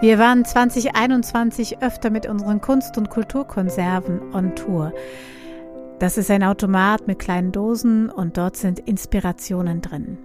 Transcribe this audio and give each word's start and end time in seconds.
Wir 0.00 0.18
waren 0.18 0.46
2021 0.46 1.82
öfter 1.82 2.08
mit 2.08 2.24
unseren 2.26 2.62
Kunst- 2.62 2.96
und 2.96 3.10
Kulturkonserven 3.10 4.34
on 4.34 4.56
Tour. 4.56 4.94
Das 5.98 6.16
ist 6.16 6.30
ein 6.30 6.42
Automat 6.42 7.06
mit 7.06 7.18
kleinen 7.18 7.52
Dosen 7.52 8.08
und 8.08 8.38
dort 8.38 8.56
sind 8.56 8.78
Inspirationen 8.78 9.82
drin. 9.82 10.16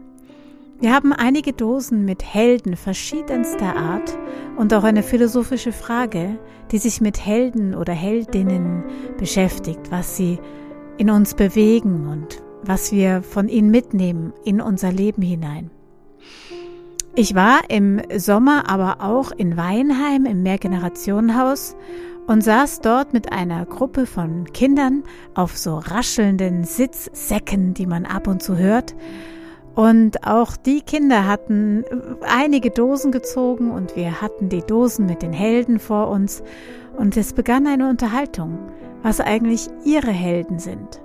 Wir 0.79 0.93
haben 0.93 1.11
einige 1.11 1.51
Dosen 1.51 2.05
mit 2.05 2.23
Helden 2.23 2.77
verschiedenster 2.77 3.75
Art 3.75 4.17
und 4.55 4.73
auch 4.73 4.85
eine 4.85 5.03
philosophische 5.03 5.73
Frage, 5.73 6.39
die 6.71 6.77
sich 6.77 7.01
mit 7.01 7.25
Helden 7.25 7.75
oder 7.75 7.91
Heldinnen 7.91 8.85
beschäftigt, 9.17 9.91
was 9.91 10.15
sie 10.15 10.39
in 10.97 11.09
uns 11.09 11.33
bewegen 11.33 12.07
und 12.07 12.41
was 12.63 12.93
wir 12.93 13.23
von 13.23 13.49
ihnen 13.49 13.71
mitnehmen 13.71 14.31
in 14.45 14.61
unser 14.61 14.93
Leben 14.93 15.21
hinein. 15.21 15.69
Ich 17.17 17.33
war 17.33 17.61
im 17.69 18.01
Sommer 18.17 18.69
aber 18.69 18.97
auch 18.99 19.31
in 19.31 19.55
Weinheim 19.55 20.25
im 20.25 20.43
Mehrgenerationenhaus 20.43 21.77
und 22.27 22.43
saß 22.43 22.81
dort 22.81 23.13
mit 23.13 23.31
einer 23.31 23.65
Gruppe 23.65 24.05
von 24.05 24.51
Kindern 24.51 25.03
auf 25.33 25.57
so 25.57 25.77
raschelnden 25.77 26.65
Sitzsäcken, 26.65 27.73
die 27.73 27.85
man 27.85 28.05
ab 28.05 28.27
und 28.27 28.43
zu 28.43 28.57
hört. 28.57 28.95
Und 29.75 30.27
auch 30.27 30.57
die 30.57 30.81
Kinder 30.81 31.25
hatten 31.25 31.85
einige 32.21 32.69
Dosen 32.69 33.13
gezogen 33.13 33.71
und 33.71 33.95
wir 33.95 34.19
hatten 34.19 34.49
die 34.49 34.61
Dosen 34.61 35.05
mit 35.05 35.21
den 35.21 35.31
Helden 35.31 35.79
vor 35.79 36.09
uns 36.09 36.43
und 36.97 37.15
es 37.15 37.31
begann 37.31 37.65
eine 37.65 37.89
Unterhaltung, 37.89 38.59
was 39.03 39.21
eigentlich 39.21 39.69
ihre 39.85 40.11
Helden 40.11 40.59
sind. 40.59 41.01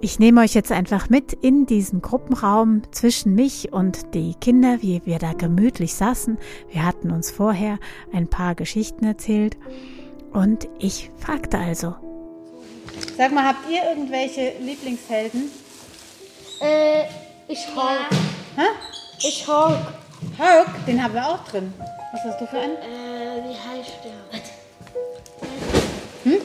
Ich 0.00 0.20
nehme 0.20 0.42
euch 0.42 0.54
jetzt 0.54 0.70
einfach 0.70 1.10
mit 1.10 1.32
in 1.32 1.66
diesen 1.66 2.00
Gruppenraum 2.02 2.82
zwischen 2.92 3.34
mich 3.34 3.72
und 3.72 4.14
die 4.14 4.34
Kinder, 4.34 4.78
wie 4.80 5.02
wir 5.04 5.18
da 5.18 5.32
gemütlich 5.32 5.94
saßen. 5.94 6.38
Wir 6.70 6.86
hatten 6.86 7.10
uns 7.10 7.32
vorher 7.32 7.80
ein 8.12 8.28
paar 8.28 8.54
Geschichten 8.54 9.04
erzählt 9.04 9.56
und 10.32 10.68
ich 10.78 11.10
fragte 11.16 11.58
also. 11.58 11.96
Sag 13.16 13.32
mal, 13.32 13.44
habt 13.44 13.68
ihr 13.68 13.82
irgendwelche 13.90 14.52
Lieblingshelden? 14.60 15.50
Äh, 16.60 17.02
ich 17.48 17.66
Hulk. 17.74 18.10
Hä? 18.54 18.66
Ich 19.18 19.48
Hulk. 19.48 19.78
Hulk, 20.38 20.86
den 20.86 21.02
haben 21.02 21.14
wir 21.14 21.26
auch 21.26 21.42
drin. 21.48 21.74
Was 22.12 22.22
hast 22.22 22.40
du 22.40 22.46
für 22.46 22.58
einen? 22.58 22.76
Äh, 22.76 23.48
wie 23.48 23.78
heißt 23.78 23.98
der? 24.04 24.12
Hm? 26.32 26.40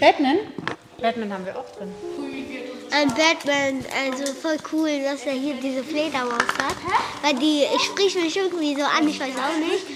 Batman. 0.00 0.36
Batman? 0.36 0.55
Batman 1.06 1.32
haben 1.32 1.46
wir 1.46 1.56
auch 1.56 1.70
drin. 1.76 1.94
Ein 2.90 3.08
Batman, 3.10 3.84
also 4.04 4.32
voll 4.32 4.56
cool, 4.72 4.90
dass 5.04 5.24
er 5.24 5.34
hier 5.34 5.54
diese 5.54 5.84
Fledermaus 5.84 6.48
hat. 6.58 6.74
Weil 7.22 7.36
die 7.36 7.62
spricht 7.78 8.20
mich 8.20 8.36
irgendwie 8.36 8.74
so 8.74 8.82
an, 8.82 9.06
ich 9.06 9.20
weiß 9.20 9.34
auch 9.36 9.56
nicht. 9.56 9.86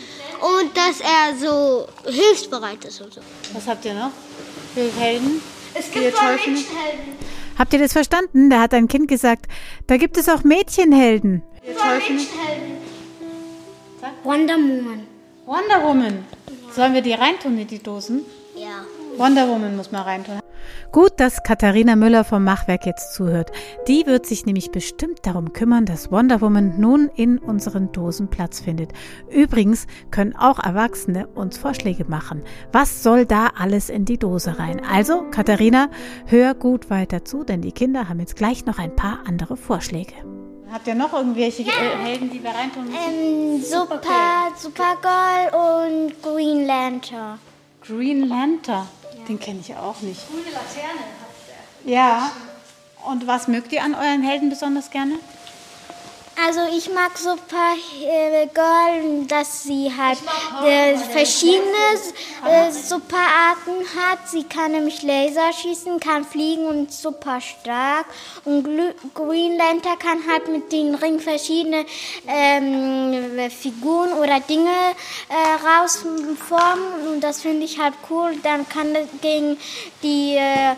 Und 0.41 0.77
dass 0.77 1.01
er 1.01 1.37
so 1.37 1.89
hilfsbereit 2.09 2.85
ist 2.85 3.01
und 3.01 3.13
so. 3.13 3.21
Was 3.53 3.67
habt 3.67 3.85
ihr 3.87 3.95
noch? 3.95 4.13
Für 4.73 4.89
Helden? 5.01 5.43
Es 5.75 5.91
toll 5.91 6.03
findet? 6.03 6.23
Menschenhelden. 6.23 7.19
Habt 7.59 7.73
ihr 7.73 7.81
das 7.81 7.93
verstanden? 7.93 8.49
Da 8.49 8.61
hat 8.61 8.73
ein 8.73 8.87
Kind 8.87 9.09
gesagt, 9.09 9.47
da 9.89 9.97
gibt 9.97 10.17
es 10.17 10.29
auch 10.29 10.45
Mädchenhelden. 10.45 11.43
Menschenhelden. 11.67 12.77
Wonder 14.23 14.55
Woman. 14.55 15.07
Wonder 15.45 15.83
Woman. 15.83 16.25
Sollen 16.73 16.95
wir 16.95 17.03
die 17.03 17.15
reintun 17.15 17.59
in 17.59 17.67
die 17.67 17.83
Dosen? 17.83 18.25
Ja. 18.55 18.85
Wonder 19.17 19.49
Woman 19.49 19.77
muss 19.77 19.91
man 19.91 20.03
reintun. 20.03 20.41
Gut, 20.93 21.13
dass 21.19 21.43
Katharina 21.43 21.97
Müller 21.97 22.25
vom 22.25 22.45
Machwerk 22.45 22.87
jetzt 22.87 23.15
zuhört. 23.15 23.51
Die 23.89 24.07
wird 24.07 24.27
sich 24.27 24.47
nämlich 24.47 24.71
bestimmt 24.71 25.21
darum 25.23 25.53
kümmern, 25.53 25.87
dass 25.87 26.11
Wonder 26.11 26.41
Woman 26.41 26.81
nun 26.81 27.11
in 27.15 27.39
unseren 27.39 27.93
Dosen 27.93 28.29
Platz 28.29 28.61
findet. 28.61 28.93
Übrigens 29.31 29.87
können 30.11 30.35
auch 30.37 30.59
Erwachsene 30.59 31.27
uns 31.29 31.59
Vorschläge 31.59 32.05
machen. 32.05 32.43
Was 32.73 33.03
soll 33.03 33.27
da 33.27 33.51
alles 33.59 33.89
in 33.89 34.05
die 34.05 34.19
Dose 34.19 34.59
rein? 34.59 34.81
Also, 34.91 35.23
Katharina, 35.31 35.89
hör 36.27 36.55
gut 36.55 36.91
weiter 36.91 37.25
zu, 37.25 37.45
denn 37.45 37.63
die 37.63 37.73
Kinder 37.73 38.09
haben 38.09 38.21
jetzt 38.21 38.37
gleich 38.37 38.67
noch 38.67 38.79
ein 38.79 38.95
paar 38.95 39.21
andere 39.27 39.57
Vorschläge. 39.57 40.15
Habt 40.73 40.87
ihr 40.87 40.95
noch 40.95 41.13
irgendwelche 41.13 41.63
äh, 41.63 41.97
Helden, 42.05 42.31
die 42.31 42.43
wir 42.43 42.51
reintun 42.51 42.85
müssen? 42.85 42.97
Ähm, 42.97 43.63
Super, 43.63 44.01
Supergirl 44.57 45.51
und 45.53 46.23
Green 46.23 46.65
Lantern. 46.65 47.41
Green 47.85 48.29
Lantern. 48.29 48.87
Den 49.31 49.39
kenne 49.39 49.61
ich 49.61 49.77
auch 49.77 50.01
nicht. 50.01 50.29
Grüne 50.29 50.51
Laterne 50.51 50.99
hat 51.21 51.85
der. 51.85 51.93
Ja. 51.93 52.33
Und 53.05 53.29
was 53.29 53.47
mögt 53.47 53.71
ihr 53.71 53.85
an 53.85 53.95
euren 53.95 54.25
Helden 54.25 54.51
besonders 54.51 54.91
gerne? 54.91 55.21
Also 56.47 56.61
ich 56.75 56.89
mag 56.95 57.17
Supergirl, 57.19 57.77
dass 59.27 59.63
sie 59.65 59.93
halt 59.95 60.19
äh, 60.65 60.97
verschiedene 60.97 61.67
äh, 62.47 62.71
Superarten 62.73 63.75
hat. 63.97 64.29
Sie 64.29 64.45
kann 64.45 64.73
nämlich 64.73 65.03
Laser 65.03 65.53
schießen, 65.53 66.01
kann 66.01 66.25
fliegen 66.25 66.67
und 66.67 66.93
super 66.93 67.41
stark. 67.41 68.07
Und 68.45 68.65
Glu- 68.67 68.95
Green 69.15 69.57
Lantern 69.59 69.99
kann 69.99 70.21
halt 70.31 70.49
mit 70.49 70.73
den 70.73 70.95
Ring 70.95 71.21
verschiedene 71.21 71.85
ähm, 72.27 73.51
Figuren 73.51 74.13
oder 74.15 74.41
Dinge 74.41 74.71
äh, 75.29 75.35
rausformen. 75.67 77.09
Und 77.13 77.21
das 77.21 77.43
finde 77.43 77.65
ich 77.67 77.79
halt 77.79 77.95
cool. 78.09 78.35
Dann 78.43 78.67
kann 78.69 78.95
er 78.95 79.05
gegen 79.21 79.59
die, 80.03 80.37
äh, 80.37 80.75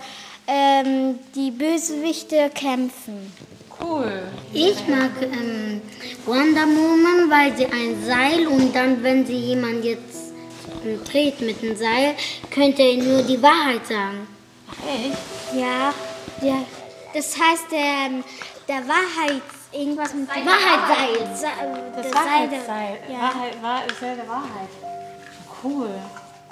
ähm, 0.49 1.19
die 1.34 1.50
Bösewichte 1.53 2.50
kämpfen. 2.55 3.33
Cool. 3.82 4.22
Ich 4.53 4.87
mag 4.88 5.10
ähm, 5.22 5.81
Wonder 6.26 6.62
Woman, 6.66 7.31
weil 7.31 7.56
sie 7.56 7.66
ein 7.66 8.03
Seil 8.04 8.47
und 8.47 8.75
dann, 8.75 9.03
wenn 9.03 9.26
sie 9.26 9.37
jemand 9.37 9.84
jetzt 9.84 10.32
ähm, 10.84 11.00
dreht 11.04 11.41
mit 11.41 11.60
dem 11.62 11.76
Seil, 11.76 12.15
könnte 12.50 12.82
er 12.82 12.97
nur 13.03 13.22
die 13.22 13.43
Wahrheit 13.43 13.87
sagen. 13.87 14.26
Ja, 15.54 15.93
ja. 16.43 16.65
Das 17.15 17.34
heißt, 17.38 17.66
ähm, 17.72 18.25
der 18.69 18.82
Wahrheit, 18.88 19.43
irgendwas 19.72 20.14
mit 20.14 20.28
Wahrheitsseil. 20.28 21.37
Sa- 21.37 21.49
äh, 21.49 21.93
Das 21.97 22.03
der 22.03 22.12
Seil 22.12 22.49
der- 22.49 22.69
Wahrheitsseil. 22.69 22.99
Ja. 23.10 23.19
Wahrheit, 23.20 23.62
Wahr, 23.62 23.82
Seil 24.00 24.16
der 24.16 24.28
Wahrheit. 24.28 24.69
Cool. 25.62 25.91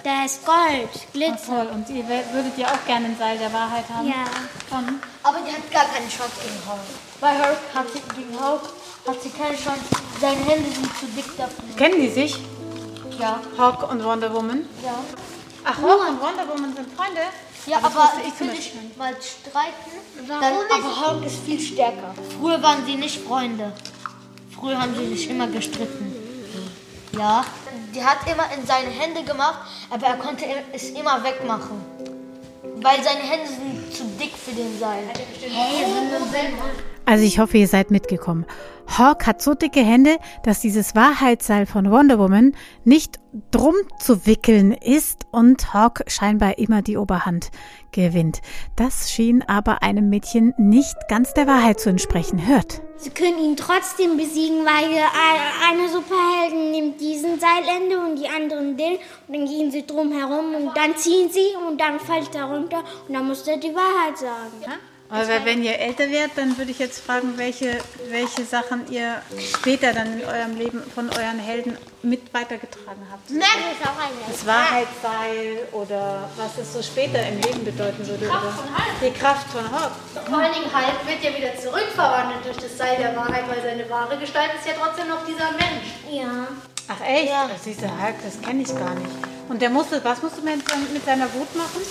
Der 0.04 0.24
ist 0.24 0.44
Gold, 0.46 0.88
Oh, 0.94 0.98
Glitzer. 1.12 1.46
toll. 1.46 1.68
Und 1.74 1.88
ihr 1.90 2.04
würdet 2.08 2.56
ihr 2.56 2.66
auch 2.66 2.84
gerne 2.86 3.06
ein 3.06 3.16
Seil 3.18 3.38
der 3.38 3.52
Wahrheit 3.52 3.84
haben? 3.92 4.08
Ja. 4.08 4.24
Schon? 4.68 5.00
Aber 5.22 5.38
die 5.46 5.52
hat 5.52 5.70
gar 5.70 5.84
keine 5.84 6.08
Chance 6.08 6.40
gegen 6.42 6.58
Hulk. 6.66 6.80
Bei 7.20 7.32
Hulk 7.34 7.58
hat 7.74 7.86
sie 7.92 8.00
gegen 8.16 8.32
Hulk 8.40 8.62
hat 9.06 9.22
sie 9.22 9.30
keine 9.30 9.56
Chance. 9.56 9.80
Seine 10.20 10.40
Hände 10.44 10.70
sind 10.70 10.86
zu 10.98 11.06
dick 11.16 11.36
dafür. 11.36 11.76
Kennen 11.76 12.00
die 12.00 12.08
sich? 12.08 12.38
Ja. 13.18 13.40
Hawk 13.58 13.90
und 13.90 14.02
Wonder 14.04 14.32
Woman? 14.32 14.66
Ja. 14.82 14.94
Ach, 15.64 15.76
Hawk 15.76 16.08
und 16.08 16.20
Wonder 16.20 16.48
Woman 16.48 16.74
sind 16.74 16.88
Freunde? 16.94 17.20
Ja, 17.66 17.78
Das 17.80 17.84
aber 17.94 18.04
wusste 18.04 18.20
ich 18.26 18.58
ich 18.58 18.74
nicht. 18.74 18.96
mal 18.96 19.14
streiten. 19.20 20.26
Dann, 20.26 20.42
aber 20.42 21.12
Hulk 21.14 21.26
ist 21.26 21.44
viel 21.44 21.60
stärker. 21.60 22.14
Früher 22.38 22.62
waren 22.62 22.86
sie 22.86 22.94
nicht 22.96 23.20
Freunde. 23.22 23.72
Früher 24.58 24.80
haben 24.80 24.94
sie 24.96 25.08
sich 25.14 25.28
immer 25.28 25.46
gestritten. 25.46 26.14
Ja. 27.18 27.44
Die 27.94 28.04
hat 28.04 28.18
immer 28.30 28.44
in 28.56 28.66
seine 28.66 28.90
Hände 28.90 29.24
gemacht, 29.24 29.60
aber 29.90 30.06
er 30.06 30.16
konnte 30.16 30.44
es 30.72 30.90
immer 30.90 31.22
wegmachen. 31.24 31.84
Weil 32.76 33.02
seine 33.02 33.20
Hände 33.20 33.48
sind 33.48 33.94
zu 33.94 34.04
dick 34.18 34.36
für 34.36 34.52
den 34.52 34.78
Seil. 34.78 35.04
Also 37.10 37.24
ich 37.24 37.40
hoffe, 37.40 37.58
ihr 37.58 37.66
seid 37.66 37.90
mitgekommen. 37.90 38.46
Hawk 38.86 39.26
hat 39.26 39.42
so 39.42 39.54
dicke 39.54 39.80
Hände, 39.80 40.16
dass 40.44 40.60
dieses 40.60 40.94
Wahrheitsseil 40.94 41.66
von 41.66 41.90
Wonder 41.90 42.20
Woman 42.20 42.52
nicht 42.84 43.18
drum 43.50 43.74
zu 43.98 44.26
wickeln 44.26 44.70
ist 44.70 45.26
und 45.32 45.74
Hawk 45.74 46.04
scheinbar 46.06 46.58
immer 46.58 46.82
die 46.82 46.96
Oberhand 46.96 47.50
gewinnt. 47.90 48.42
Das 48.76 49.10
schien 49.10 49.42
aber 49.42 49.82
einem 49.82 50.08
Mädchen 50.08 50.54
nicht 50.56 50.94
ganz 51.08 51.34
der 51.34 51.48
Wahrheit 51.48 51.80
zu 51.80 51.90
entsprechen. 51.90 52.46
Hört. 52.46 52.80
Sie 52.96 53.10
können 53.10 53.40
ihn 53.40 53.56
trotzdem 53.56 54.16
besiegen, 54.16 54.64
weil 54.64 55.02
eine 55.68 55.88
Superheldin 55.88 56.70
nimmt 56.70 57.00
diesen 57.00 57.40
Seilende 57.40 57.98
und 57.98 58.20
die 58.20 58.28
anderen 58.28 58.76
den 58.76 58.98
und 59.26 59.34
dann 59.34 59.46
gehen 59.46 59.72
sie 59.72 59.84
drum 59.84 60.12
herum 60.12 60.54
und 60.54 60.76
dann 60.76 60.96
ziehen 60.96 61.28
sie 61.28 61.56
und 61.68 61.80
dann 61.80 61.98
fällt 61.98 62.36
er 62.36 62.44
runter 62.44 62.84
und 63.08 63.14
dann 63.14 63.26
muss 63.26 63.48
er 63.48 63.56
die 63.56 63.74
Wahrheit 63.74 64.16
sagen. 64.16 64.78
Aber 65.10 65.44
wenn 65.44 65.64
ihr 65.64 65.76
älter 65.78 66.08
werdet, 66.08 66.38
dann 66.38 66.56
würde 66.56 66.70
ich 66.70 66.78
jetzt 66.78 67.04
fragen, 67.04 67.36
welche, 67.36 67.78
welche 68.10 68.44
Sachen 68.44 68.90
ihr 68.92 69.20
später 69.52 69.92
dann 69.92 70.20
in 70.20 70.24
eurem 70.24 70.56
Leben 70.56 70.82
von 70.94 71.08
euren 71.10 71.40
Helden 71.40 71.76
mit 72.02 72.32
weitergetragen 72.32 73.02
habt. 73.10 73.28
Merkel 73.28 73.72
ist 73.72 73.86
auch 73.86 73.98
eine. 73.98 74.32
Das 74.32 74.46
Wahrheitsseil 74.46 75.68
oder 75.72 76.30
was 76.36 76.58
es 76.58 76.72
so 76.72 76.82
später 76.82 77.26
im 77.26 77.40
Leben 77.40 77.64
bedeuten 77.64 78.06
würde. 78.06 78.24
Die 78.24 78.30
Kraft 78.30 78.56
von 78.56 78.68
Hulk. 78.68 79.00
Die 79.02 79.18
Kraft 79.18 79.50
von 79.50 79.70
Hulk. 79.70 79.92
Vor 80.28 80.38
allen 80.38 80.52
Dingen 80.54 80.72
Hulk 80.72 81.06
wird 81.06 81.22
ja 81.24 81.36
wieder 81.36 81.58
zurückverwandelt 81.58 82.44
durch 82.44 82.58
das 82.58 82.78
Seil 82.78 82.96
der 82.98 83.16
Wahrheit, 83.16 83.48
weil 83.48 83.60
seine 83.62 83.90
wahre 83.90 84.16
Gestalt 84.16 84.50
ist 84.58 84.66
ja 84.66 84.74
trotzdem 84.80 85.08
noch 85.08 85.26
dieser 85.26 85.50
Mensch. 85.52 85.90
Ja. 86.08 86.46
Ach 86.86 87.06
echt? 87.06 87.32
Das 87.32 87.66
ist 87.66 87.82
der 87.82 87.90
Hulk, 88.00 88.14
das 88.24 88.40
kenne 88.40 88.62
ich 88.62 88.68
gar 88.68 88.94
nicht. 88.94 89.10
Und 89.48 89.60
der 89.60 89.70
musste, 89.70 90.02
was 90.04 90.22
musste 90.22 90.40
man 90.42 90.56
mit, 90.56 90.92
mit 90.92 91.04
seiner 91.04 91.32
Wut 91.34 91.54
machen? 91.56 91.82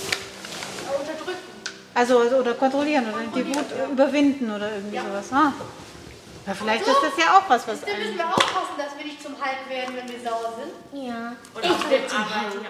Unterdrücken. 0.98 1.59
Also, 2.00 2.20
also 2.20 2.38
oder 2.38 2.54
kontrollieren 2.54 3.06
oder 3.10 3.20
die 3.36 3.46
Wut 3.46 3.66
überwinden 3.92 4.50
oder 4.50 4.72
irgendwie 4.72 4.98
sowas. 4.98 5.34
Ah. 5.34 5.52
Ja, 6.48 6.54
vielleicht 6.54 6.86
so, 6.86 6.92
ist 6.92 7.04
das 7.04 7.26
ja 7.26 7.38
auch 7.38 7.50
was, 7.50 7.68
was. 7.68 7.82
Dann 7.82 8.00
müssen 8.00 8.18
wir 8.18 8.26
aufpassen, 8.26 8.76
dass 8.78 8.98
wir 8.98 9.06
nicht 9.06 9.22
zum 9.22 9.34
Hulk 9.34 9.70
werden, 9.70 9.96
wenn 9.98 10.08
wir 10.08 10.20
sauer 10.24 10.54
sind. 10.58 10.72
Ja. 11.06 11.34
Oder 11.54 11.66
ich 11.66 11.90
will 11.90 12.08
zum 12.08 12.20
Hulk. 12.20 12.66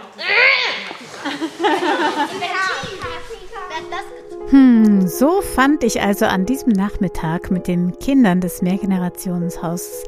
Hm, 4.50 5.08
so 5.08 5.42
fand 5.42 5.84
ich 5.84 6.02
also 6.02 6.26
an 6.26 6.48
diesem 6.48 6.74
Nachmittag 6.74 7.52
mit 7.52 7.68
den 7.68 8.00
Kindern 8.00 8.42
des 8.42 8.64
Mehrgenerationenhauses 8.64 10.06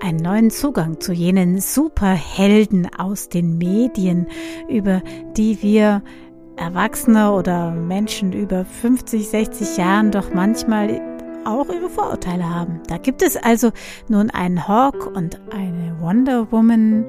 einen 0.00 0.18
neuen 0.18 0.50
Zugang 0.50 1.00
zu 1.00 1.12
jenen 1.12 1.58
Superhelden 1.60 2.90
aus 2.98 3.30
den 3.30 3.56
Medien, 3.56 4.26
über 4.68 5.00
die 5.36 5.62
wir 5.62 6.02
Erwachsene 6.58 7.32
oder 7.32 7.70
Menschen 7.70 8.32
über 8.32 8.64
50, 8.64 9.28
60 9.28 9.76
Jahren 9.76 10.10
doch 10.10 10.34
manchmal 10.34 11.00
auch 11.44 11.68
ihre 11.68 11.88
Vorurteile 11.88 12.48
haben. 12.48 12.80
Da 12.88 12.98
gibt 12.98 13.22
es 13.22 13.36
also 13.36 13.70
nun 14.08 14.30
einen 14.30 14.68
Hawk 14.68 15.06
und 15.14 15.40
eine 15.50 15.96
Wonder 16.00 16.50
Woman, 16.52 17.04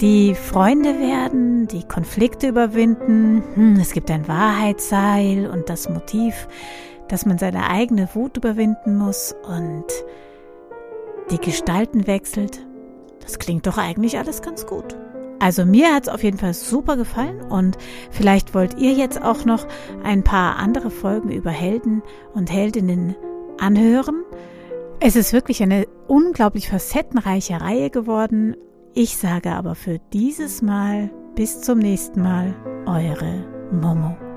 die 0.00 0.34
Freunde 0.34 0.98
werden, 0.98 1.68
die 1.68 1.84
Konflikte 1.84 2.48
überwinden. 2.48 3.42
Hm, 3.54 3.76
es 3.80 3.92
gibt 3.92 4.10
ein 4.10 4.26
Wahrheitsseil 4.26 5.46
und 5.46 5.68
das 5.68 5.88
Motiv, 5.88 6.48
dass 7.08 7.26
man 7.26 7.38
seine 7.38 7.68
eigene 7.68 8.08
Wut 8.14 8.36
überwinden 8.36 8.96
muss 8.96 9.34
und 9.46 9.84
die 11.30 11.38
Gestalten 11.38 12.06
wechselt. 12.06 12.64
Das 13.20 13.38
klingt 13.38 13.66
doch 13.66 13.78
eigentlich 13.78 14.18
alles 14.18 14.42
ganz 14.42 14.66
gut. 14.66 14.96
Also 15.40 15.64
mir 15.64 15.94
hat 15.94 16.04
es 16.04 16.08
auf 16.10 16.22
jeden 16.22 16.36
Fall 16.36 16.52
super 16.54 16.96
gefallen 16.96 17.40
und 17.40 17.78
vielleicht 18.10 18.54
wollt 18.54 18.78
ihr 18.78 18.92
jetzt 18.92 19.20
auch 19.20 19.44
noch 19.46 19.66
ein 20.04 20.22
paar 20.22 20.56
andere 20.56 20.90
Folgen 20.90 21.30
über 21.30 21.50
Helden 21.50 22.02
und 22.34 22.52
Heldinnen 22.52 23.16
anhören. 23.58 24.22
Es 25.00 25.16
ist 25.16 25.32
wirklich 25.32 25.62
eine 25.62 25.86
unglaublich 26.06 26.68
facettenreiche 26.68 27.58
Reihe 27.58 27.88
geworden. 27.88 28.54
Ich 28.94 29.16
sage 29.16 29.52
aber 29.52 29.74
für 29.74 29.98
dieses 30.12 30.60
Mal 30.60 31.10
bis 31.34 31.62
zum 31.62 31.78
nächsten 31.78 32.22
Mal, 32.22 32.54
eure 32.84 33.46
Momo. 33.72 34.29